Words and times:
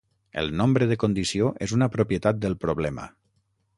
El 0.41 0.47
nombre 0.61 0.87
de 0.91 0.97
condició 1.03 1.51
és 1.67 1.75
una 1.77 1.91
propietat 1.97 2.41
del 2.47 2.57
problema. 2.65 3.07